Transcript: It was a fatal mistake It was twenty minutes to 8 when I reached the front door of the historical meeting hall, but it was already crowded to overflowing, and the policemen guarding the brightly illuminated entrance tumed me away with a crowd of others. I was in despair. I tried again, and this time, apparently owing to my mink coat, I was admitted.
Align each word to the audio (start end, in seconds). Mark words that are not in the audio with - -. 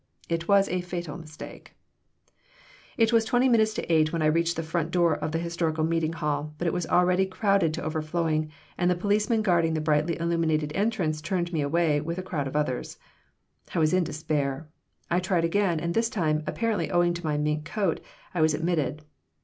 It 0.29 0.47
was 0.47 0.67
a 0.69 0.81
fatal 0.81 1.15
mistake 1.15 1.75
It 2.97 3.13
was 3.13 3.23
twenty 3.23 3.47
minutes 3.47 3.71
to 3.75 3.85
8 3.85 4.11
when 4.11 4.23
I 4.23 4.33
reached 4.33 4.55
the 4.55 4.63
front 4.63 4.89
door 4.89 5.13
of 5.15 5.31
the 5.31 5.37
historical 5.37 5.83
meeting 5.83 6.13
hall, 6.13 6.55
but 6.57 6.65
it 6.65 6.73
was 6.73 6.87
already 6.87 7.27
crowded 7.27 7.71
to 7.75 7.83
overflowing, 7.83 8.49
and 8.79 8.89
the 8.89 8.95
policemen 8.95 9.43
guarding 9.43 9.75
the 9.75 9.79
brightly 9.79 10.19
illuminated 10.19 10.71
entrance 10.73 11.21
tumed 11.21 11.53
me 11.53 11.61
away 11.61 12.01
with 12.01 12.17
a 12.17 12.23
crowd 12.23 12.47
of 12.47 12.55
others. 12.55 12.97
I 13.75 13.77
was 13.77 13.93
in 13.93 14.03
despair. 14.03 14.67
I 15.11 15.19
tried 15.19 15.45
again, 15.45 15.79
and 15.79 15.93
this 15.93 16.09
time, 16.09 16.41
apparently 16.47 16.89
owing 16.89 17.13
to 17.13 17.23
my 17.23 17.37
mink 17.37 17.65
coat, 17.65 17.99
I 18.33 18.41
was 18.41 18.55
admitted. 18.55 19.03